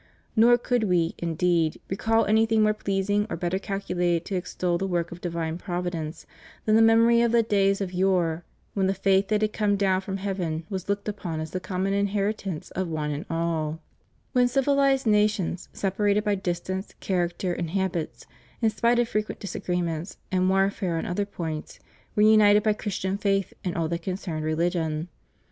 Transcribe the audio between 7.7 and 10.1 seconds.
of yore, when the faith that had come down